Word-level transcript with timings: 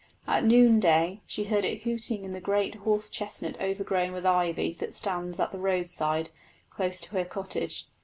At 0.25 0.43
noonday 0.43 1.21
she 1.27 1.43
heard 1.43 1.63
it 1.63 1.83
hooting 1.83 2.25
in 2.25 2.33
the 2.33 2.41
great 2.41 2.73
horse 2.73 3.07
chestnut 3.07 3.55
overgrown 3.61 4.13
with 4.13 4.25
ivy 4.25 4.73
that 4.79 4.95
stands 4.95 5.39
at 5.39 5.51
the 5.51 5.59
roadside, 5.59 6.31
close 6.71 6.99
to 7.01 7.11
her 7.11 7.23
cottage. 7.23 7.85